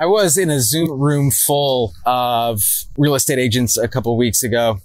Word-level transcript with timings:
I 0.00 0.06
was 0.06 0.36
in 0.36 0.50
a 0.50 0.58
Zoom 0.58 0.90
room 0.90 1.30
full 1.30 1.94
of 2.04 2.60
real 2.98 3.14
estate 3.14 3.38
agents 3.38 3.76
a 3.76 3.86
couple 3.86 4.16
weeks 4.16 4.42
ago, 4.42 4.80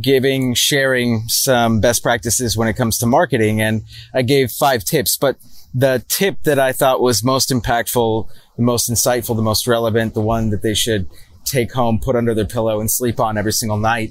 giving, 0.00 0.54
sharing 0.54 1.28
some 1.28 1.80
best 1.80 2.02
practices 2.02 2.56
when 2.56 2.66
it 2.66 2.74
comes 2.74 2.98
to 2.98 3.06
marketing. 3.06 3.60
And 3.60 3.84
I 4.12 4.22
gave 4.22 4.50
five 4.50 4.82
tips, 4.82 5.16
but 5.16 5.36
the 5.72 6.04
tip 6.08 6.42
that 6.42 6.58
I 6.58 6.72
thought 6.72 7.00
was 7.00 7.22
most 7.22 7.50
impactful, 7.50 8.28
the 8.56 8.62
most 8.62 8.90
insightful, 8.90 9.36
the 9.36 9.42
most 9.42 9.68
relevant, 9.68 10.14
the 10.14 10.20
one 10.20 10.50
that 10.50 10.62
they 10.62 10.74
should 10.74 11.08
take 11.44 11.72
home, 11.72 12.00
put 12.00 12.16
under 12.16 12.34
their 12.34 12.44
pillow 12.44 12.80
and 12.80 12.90
sleep 12.90 13.20
on 13.20 13.38
every 13.38 13.52
single 13.52 13.78
night 13.78 14.10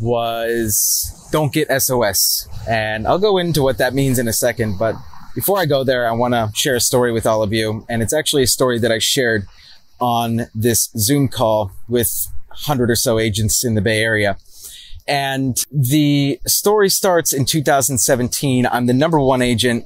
was 0.00 1.28
don't 1.32 1.52
get 1.52 1.82
SOS. 1.82 2.48
And 2.68 3.08
I'll 3.08 3.18
go 3.18 3.36
into 3.36 3.64
what 3.64 3.78
that 3.78 3.94
means 3.94 4.20
in 4.20 4.28
a 4.28 4.32
second. 4.32 4.78
But 4.78 4.94
before 5.34 5.58
I 5.58 5.66
go 5.66 5.82
there, 5.82 6.08
I 6.08 6.12
want 6.12 6.34
to 6.34 6.52
share 6.54 6.76
a 6.76 6.80
story 6.80 7.10
with 7.10 7.26
all 7.26 7.42
of 7.42 7.52
you. 7.52 7.84
And 7.88 8.00
it's 8.00 8.14
actually 8.14 8.44
a 8.44 8.46
story 8.46 8.78
that 8.78 8.92
I 8.92 9.00
shared 9.00 9.48
on 10.02 10.48
this 10.52 10.90
Zoom 10.96 11.28
call 11.28 11.70
with 11.88 12.10
100 12.48 12.90
or 12.90 12.96
so 12.96 13.20
agents 13.20 13.64
in 13.64 13.74
the 13.74 13.80
Bay 13.80 14.02
Area. 14.02 14.36
And 15.06 15.56
the 15.70 16.40
story 16.44 16.88
starts 16.88 17.32
in 17.32 17.44
2017. 17.44 18.66
I'm 18.66 18.86
the 18.86 18.92
number 18.92 19.20
one 19.20 19.42
agent 19.42 19.84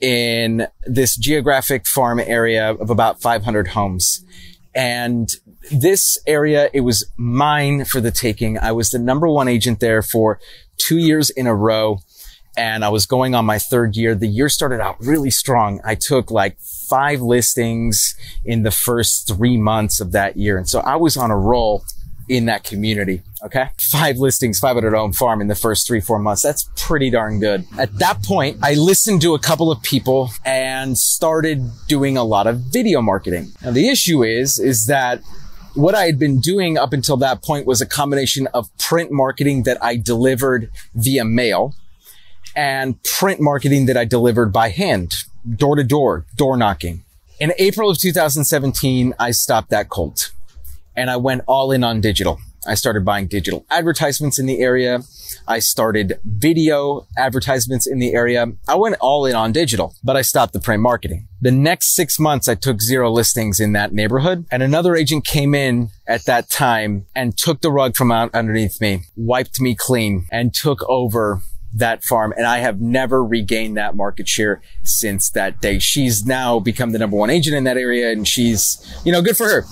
in 0.00 0.66
this 0.84 1.16
geographic 1.16 1.86
farm 1.86 2.20
area 2.20 2.72
of 2.72 2.90
about 2.90 3.22
500 3.22 3.68
homes. 3.68 4.22
And 4.74 5.30
this 5.70 6.18
area, 6.26 6.68
it 6.74 6.80
was 6.80 7.10
mine 7.16 7.86
for 7.86 8.02
the 8.02 8.10
taking. 8.10 8.58
I 8.58 8.72
was 8.72 8.90
the 8.90 8.98
number 8.98 9.28
one 9.28 9.48
agent 9.48 9.80
there 9.80 10.02
for 10.02 10.40
two 10.76 10.98
years 10.98 11.30
in 11.30 11.46
a 11.46 11.54
row. 11.54 12.00
And 12.56 12.84
I 12.84 12.88
was 12.88 13.06
going 13.06 13.34
on 13.34 13.44
my 13.44 13.58
third 13.58 13.96
year. 13.96 14.14
The 14.14 14.28
year 14.28 14.48
started 14.48 14.80
out 14.80 14.96
really 15.00 15.30
strong. 15.30 15.80
I 15.84 15.94
took 15.94 16.30
like 16.30 16.58
five 16.88 17.20
listings 17.20 18.14
in 18.44 18.62
the 18.62 18.70
first 18.70 19.26
three 19.28 19.56
months 19.56 20.00
of 20.00 20.12
that 20.12 20.36
year. 20.36 20.56
And 20.56 20.68
so 20.68 20.80
I 20.80 20.96
was 20.96 21.16
on 21.16 21.30
a 21.30 21.36
roll 21.36 21.84
in 22.28 22.46
that 22.46 22.64
community. 22.64 23.22
Okay. 23.44 23.68
Five 23.90 24.16
listings, 24.16 24.58
500 24.58 24.94
home 24.94 25.12
farm 25.12 25.40
in 25.40 25.48
the 25.48 25.54
first 25.54 25.86
three, 25.86 26.00
four 26.00 26.18
months. 26.18 26.42
That's 26.42 26.70
pretty 26.76 27.10
darn 27.10 27.40
good. 27.40 27.66
At 27.78 27.98
that 27.98 28.22
point, 28.22 28.58
I 28.62 28.74
listened 28.74 29.20
to 29.22 29.34
a 29.34 29.38
couple 29.38 29.70
of 29.70 29.82
people 29.82 30.30
and 30.44 30.96
started 30.96 31.70
doing 31.86 32.16
a 32.16 32.24
lot 32.24 32.46
of 32.46 32.60
video 32.60 33.02
marketing. 33.02 33.52
Now 33.62 33.72
the 33.72 33.88
issue 33.88 34.22
is, 34.22 34.58
is 34.58 34.86
that 34.86 35.20
what 35.74 35.94
I 35.94 36.04
had 36.04 36.18
been 36.18 36.38
doing 36.38 36.78
up 36.78 36.92
until 36.92 37.16
that 37.18 37.42
point 37.42 37.66
was 37.66 37.80
a 37.80 37.86
combination 37.86 38.46
of 38.54 38.70
print 38.78 39.10
marketing 39.10 39.64
that 39.64 39.82
I 39.82 39.96
delivered 39.96 40.70
via 40.94 41.24
mail 41.24 41.74
and 42.54 43.02
print 43.02 43.40
marketing 43.40 43.86
that 43.86 43.96
I 43.96 44.04
delivered 44.04 44.52
by 44.52 44.70
hand, 44.70 45.24
door 45.56 45.76
to 45.76 45.84
door, 45.84 46.26
door 46.36 46.56
knocking. 46.56 47.04
In 47.40 47.52
April 47.58 47.90
of 47.90 47.98
2017, 47.98 49.14
I 49.18 49.32
stopped 49.32 49.70
that 49.70 49.90
cult 49.90 50.32
and 50.96 51.10
I 51.10 51.16
went 51.16 51.42
all 51.46 51.72
in 51.72 51.82
on 51.82 52.00
digital. 52.00 52.40
I 52.66 52.74
started 52.74 53.04
buying 53.04 53.26
digital 53.26 53.66
advertisements 53.70 54.38
in 54.38 54.46
the 54.46 54.60
area. 54.60 55.00
I 55.46 55.58
started 55.58 56.18
video 56.24 57.06
advertisements 57.18 57.86
in 57.86 57.98
the 57.98 58.14
area. 58.14 58.46
I 58.66 58.76
went 58.76 58.96
all 59.00 59.26
in 59.26 59.34
on 59.34 59.52
digital, 59.52 59.94
but 60.02 60.16
I 60.16 60.22
stopped 60.22 60.54
the 60.54 60.60
print 60.60 60.82
marketing. 60.82 61.28
The 61.40 61.50
next 61.50 61.94
six 61.94 62.18
months, 62.18 62.48
I 62.48 62.54
took 62.54 62.80
zero 62.80 63.10
listings 63.10 63.60
in 63.60 63.72
that 63.72 63.92
neighborhood 63.92 64.46
and 64.50 64.62
another 64.62 64.96
agent 64.96 65.26
came 65.26 65.54
in 65.54 65.90
at 66.06 66.24
that 66.24 66.48
time 66.48 67.06
and 67.14 67.36
took 67.36 67.60
the 67.60 67.70
rug 67.70 67.96
from 67.96 68.10
out 68.10 68.34
underneath 68.34 68.80
me, 68.80 69.02
wiped 69.16 69.60
me 69.60 69.74
clean 69.74 70.26
and 70.30 70.54
took 70.54 70.82
over 70.88 71.42
that 71.74 72.04
farm 72.04 72.32
and 72.36 72.46
I 72.46 72.58
have 72.58 72.80
never 72.80 73.24
regained 73.24 73.76
that 73.76 73.96
market 73.96 74.28
share 74.28 74.62
since 74.84 75.30
that 75.30 75.60
day. 75.60 75.78
She's 75.78 76.24
now 76.24 76.60
become 76.60 76.92
the 76.92 76.98
number 76.98 77.16
one 77.16 77.30
agent 77.30 77.56
in 77.56 77.64
that 77.64 77.76
area 77.76 78.12
and 78.12 78.26
she's, 78.26 78.78
you 79.04 79.12
know, 79.12 79.20
good 79.20 79.36
for 79.36 79.48
her. 79.48 79.64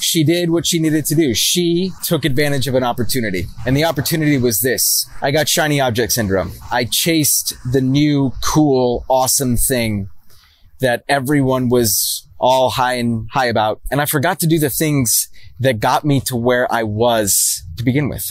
She 0.00 0.24
did 0.24 0.50
what 0.50 0.66
she 0.66 0.78
needed 0.78 1.04
to 1.06 1.14
do. 1.14 1.34
She 1.34 1.90
took 2.04 2.24
advantage 2.24 2.66
of 2.68 2.74
an 2.74 2.84
opportunity 2.84 3.46
and 3.66 3.76
the 3.76 3.84
opportunity 3.84 4.38
was 4.38 4.60
this. 4.60 5.06
I 5.20 5.30
got 5.30 5.48
shiny 5.48 5.80
object 5.80 6.12
syndrome. 6.12 6.52
I 6.70 6.84
chased 6.90 7.54
the 7.70 7.80
new, 7.80 8.32
cool, 8.42 9.04
awesome 9.08 9.56
thing 9.56 10.08
that 10.78 11.04
everyone 11.08 11.68
was 11.68 12.26
all 12.38 12.70
high 12.70 12.94
and 12.94 13.28
high 13.32 13.46
about. 13.46 13.80
And 13.90 14.00
I 14.00 14.06
forgot 14.06 14.40
to 14.40 14.46
do 14.46 14.58
the 14.58 14.70
things 14.70 15.28
that 15.58 15.80
got 15.80 16.04
me 16.04 16.20
to 16.20 16.36
where 16.36 16.72
I 16.72 16.84
was 16.84 17.62
to 17.76 17.84
begin 17.84 18.08
with, 18.08 18.24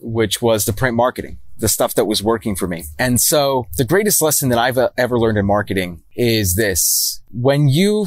which 0.00 0.42
was 0.42 0.66
the 0.66 0.74
print 0.74 0.96
marketing 0.96 1.38
the 1.58 1.68
stuff 1.68 1.94
that 1.94 2.04
was 2.04 2.22
working 2.22 2.54
for 2.54 2.66
me. 2.66 2.84
And 2.98 3.20
so 3.20 3.66
the 3.76 3.84
greatest 3.84 4.20
lesson 4.20 4.48
that 4.50 4.58
I've 4.58 4.78
uh, 4.78 4.90
ever 4.98 5.18
learned 5.18 5.38
in 5.38 5.46
marketing 5.46 6.02
is 6.14 6.54
this. 6.54 7.22
When 7.30 7.68
you 7.68 8.06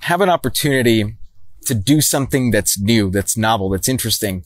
have 0.00 0.20
an 0.20 0.28
opportunity 0.28 1.16
to 1.64 1.74
do 1.74 2.00
something 2.00 2.50
that's 2.50 2.78
new, 2.78 3.10
that's 3.10 3.36
novel, 3.36 3.70
that's 3.70 3.88
interesting, 3.88 4.44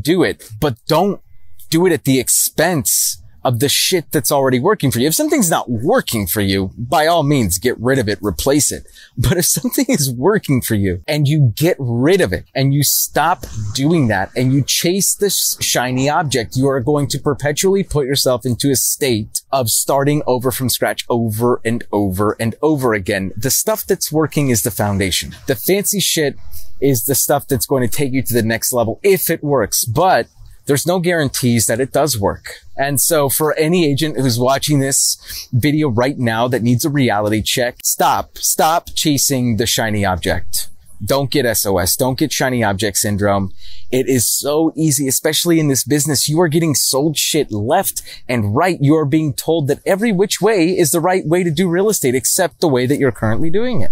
do 0.00 0.22
it, 0.22 0.48
but 0.60 0.76
don't 0.86 1.20
do 1.68 1.86
it 1.86 1.92
at 1.92 2.04
the 2.04 2.20
expense 2.20 3.21
of 3.44 3.60
the 3.60 3.68
shit 3.68 4.10
that's 4.12 4.32
already 4.32 4.60
working 4.60 4.90
for 4.90 4.98
you. 4.98 5.08
If 5.08 5.14
something's 5.14 5.50
not 5.50 5.70
working 5.70 6.26
for 6.26 6.40
you, 6.40 6.70
by 6.76 7.06
all 7.06 7.22
means, 7.22 7.58
get 7.58 7.78
rid 7.78 7.98
of 7.98 8.08
it, 8.08 8.18
replace 8.22 8.70
it. 8.70 8.86
But 9.16 9.36
if 9.36 9.44
something 9.52 9.86
is 9.88 10.10
working 10.10 10.62
for 10.62 10.74
you 10.74 11.02
and 11.06 11.26
you 11.26 11.52
get 11.56 11.76
rid 11.78 12.20
of 12.20 12.32
it 12.32 12.46
and 12.54 12.72
you 12.74 12.82
stop 12.82 13.44
doing 13.74 14.08
that 14.08 14.30
and 14.36 14.52
you 14.52 14.62
chase 14.62 15.14
this 15.14 15.56
shiny 15.60 16.08
object, 16.08 16.56
you 16.56 16.68
are 16.68 16.80
going 16.80 17.06
to 17.08 17.18
perpetually 17.18 17.82
put 17.82 18.06
yourself 18.06 18.44
into 18.44 18.70
a 18.70 18.76
state 18.76 19.42
of 19.50 19.68
starting 19.68 20.22
over 20.26 20.50
from 20.50 20.68
scratch 20.68 21.04
over 21.08 21.60
and 21.64 21.84
over 21.92 22.36
and 22.38 22.54
over 22.62 22.94
again. 22.94 23.32
The 23.36 23.50
stuff 23.50 23.86
that's 23.86 24.12
working 24.12 24.50
is 24.50 24.62
the 24.62 24.70
foundation. 24.70 25.34
The 25.46 25.56
fancy 25.56 26.00
shit 26.00 26.36
is 26.80 27.04
the 27.04 27.14
stuff 27.14 27.46
that's 27.46 27.66
going 27.66 27.88
to 27.88 27.96
take 27.96 28.12
you 28.12 28.22
to 28.22 28.34
the 28.34 28.42
next 28.42 28.72
level 28.72 28.98
if 29.02 29.30
it 29.30 29.42
works. 29.42 29.84
But 29.84 30.26
there's 30.66 30.86
no 30.86 31.00
guarantees 31.00 31.66
that 31.66 31.80
it 31.80 31.92
does 31.92 32.18
work. 32.18 32.60
And 32.76 33.00
so 33.00 33.28
for 33.28 33.54
any 33.54 33.84
agent 33.84 34.18
who's 34.18 34.38
watching 34.38 34.78
this 34.78 35.48
video 35.52 35.88
right 35.88 36.18
now 36.18 36.48
that 36.48 36.62
needs 36.62 36.84
a 36.84 36.90
reality 36.90 37.42
check, 37.42 37.76
stop, 37.84 38.38
stop 38.38 38.88
chasing 38.94 39.56
the 39.56 39.66
shiny 39.66 40.04
object. 40.04 40.68
Don't 41.04 41.30
get 41.32 41.56
SOS. 41.56 41.96
Don't 41.96 42.18
get 42.18 42.32
shiny 42.32 42.62
object 42.62 42.96
syndrome. 42.96 43.52
It 43.90 44.08
is 44.08 44.30
so 44.30 44.72
easy, 44.76 45.08
especially 45.08 45.58
in 45.58 45.66
this 45.66 45.84
business. 45.84 46.28
You 46.28 46.40
are 46.40 46.48
getting 46.48 46.76
sold 46.76 47.16
shit 47.16 47.50
left 47.50 48.02
and 48.28 48.54
right. 48.54 48.78
You 48.80 48.94
are 48.96 49.04
being 49.04 49.34
told 49.34 49.66
that 49.66 49.80
every 49.84 50.12
which 50.12 50.40
way 50.40 50.68
is 50.68 50.92
the 50.92 51.00
right 51.00 51.26
way 51.26 51.42
to 51.42 51.50
do 51.50 51.68
real 51.68 51.90
estate, 51.90 52.14
except 52.14 52.60
the 52.60 52.68
way 52.68 52.86
that 52.86 52.98
you're 52.98 53.10
currently 53.10 53.50
doing 53.50 53.80
it. 53.80 53.90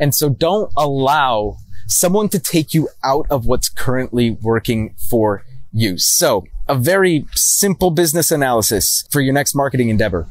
And 0.00 0.14
so 0.14 0.30
don't 0.30 0.72
allow 0.76 1.58
someone 1.86 2.28
to 2.30 2.38
take 2.38 2.72
you 2.72 2.88
out 3.04 3.26
of 3.30 3.46
what's 3.46 3.68
currently 3.68 4.30
working 4.30 4.94
for 5.10 5.44
use. 5.72 6.06
So 6.06 6.44
a 6.68 6.74
very 6.74 7.26
simple 7.34 7.90
business 7.90 8.30
analysis 8.30 9.04
for 9.10 9.20
your 9.20 9.34
next 9.34 9.54
marketing 9.54 9.88
endeavor 9.88 10.26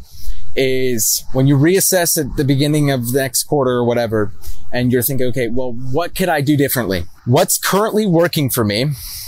is 0.56 1.24
when 1.34 1.46
you 1.48 1.56
reassess 1.56 2.18
at 2.18 2.36
the 2.36 2.44
beginning 2.44 2.90
of 2.90 3.12
the 3.12 3.20
next 3.20 3.44
quarter 3.44 3.72
or 3.72 3.84
whatever, 3.84 4.34
and 4.72 4.92
you're 4.92 5.04
thinking, 5.04 5.28
okay, 5.28 5.48
well, 5.48 5.72
what 5.72 6.16
could 6.16 6.30
I 6.30 6.42
do 6.42 6.58
differently? 6.58 7.06
What's 7.26 7.58
currently 7.58 8.08
working 8.08 8.50
for 8.50 8.64
me 8.64 8.88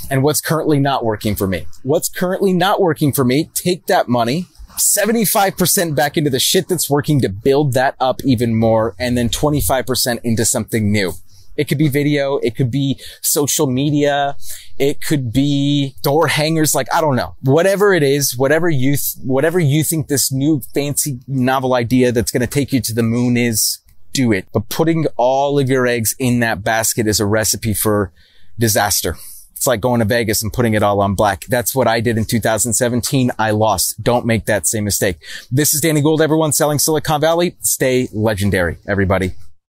and 0.10 0.24
what's 0.24 0.42
currently 0.42 0.80
not 0.80 1.06
working 1.06 1.36
for 1.36 1.48
me? 1.48 1.68
What's 1.84 2.10
currently 2.10 2.54
not 2.54 2.82
working 2.82 3.14
for 3.14 3.24
me? 3.24 3.50
Take 3.54 3.86
that 3.86 4.08
money 4.08 4.48
75% 4.80 5.96
back 5.96 6.18
into 6.18 6.30
the 6.30 6.40
shit 6.40 6.68
that's 6.68 6.90
working 6.90 7.22
to 7.22 7.30
build 7.30 7.74
that 7.74 7.96
up 8.00 8.22
even 8.24 8.56
more 8.56 8.96
and 8.98 9.18
then 9.18 9.30
25% 9.30 10.20
into 10.24 10.46
something 10.46 10.92
new. 10.92 11.14
It 11.60 11.68
could 11.68 11.78
be 11.78 11.90
video. 11.90 12.38
It 12.38 12.56
could 12.56 12.72
be 12.72 13.02
social 13.22 13.68
media. 13.68 14.38
It 14.78 15.02
could 15.02 15.34
be 15.34 15.94
door 16.02 16.28
hangers. 16.28 16.74
Like, 16.74 16.88
I 16.94 17.02
don't 17.02 17.18
know. 17.18 17.36
Whatever 17.42 17.94
it 17.94 18.02
is, 18.02 18.38
whatever 18.38 18.70
you, 18.70 18.92
th- 18.92 19.18
whatever 19.26 19.60
you 19.60 19.84
think 19.84 20.08
this 20.08 20.32
new 20.32 20.62
fancy 20.74 21.20
novel 21.28 21.74
idea 21.74 22.14
that's 22.14 22.32
going 22.32 22.40
to 22.40 22.48
take 22.48 22.72
you 22.72 22.80
to 22.80 22.94
the 22.94 23.04
moon 23.04 23.36
is, 23.36 23.80
do 24.14 24.32
it. 24.32 24.48
But 24.54 24.70
putting 24.70 25.06
all 25.18 25.60
of 25.60 25.70
your 25.70 25.86
eggs 25.86 26.16
in 26.18 26.40
that 26.40 26.64
basket 26.64 27.08
is 27.08 27.20
a 27.20 27.26
recipe 27.26 27.74
for 27.74 28.14
disaster. 28.58 29.18
It's 29.52 29.68
like 29.68 29.82
going 29.82 30.00
to 30.00 30.06
Vegas 30.06 30.42
and 30.42 30.54
putting 30.54 30.76
it 30.76 30.82
all 30.82 31.02
on 31.02 31.14
black. 31.14 31.44
That's 31.50 31.76
what 31.76 31.90
I 31.90 32.00
did 32.00 32.18
in 32.18 32.24
2017. 32.24 33.32
I 33.38 33.52
lost. 33.52 34.02
Don't 34.02 34.26
make 34.26 34.46
that 34.46 34.66
same 34.66 34.86
mistake. 34.86 35.18
This 35.52 35.74
is 35.74 35.82
Danny 35.82 36.00
Gould, 36.00 36.22
everyone 36.22 36.54
selling 36.54 36.80
Silicon 36.80 37.20
Valley. 37.20 37.58
Stay 37.60 38.08
legendary, 38.14 38.78
everybody. 38.88 39.34